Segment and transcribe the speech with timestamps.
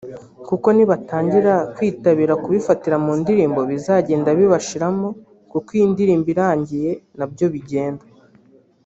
[0.47, 5.07] kuko nibatangira kwitabira kubifatira mu ndirimbo bizagenda bibashiramo
[5.51, 8.05] kuko iyi indirimbo irangiye nabyo bigenda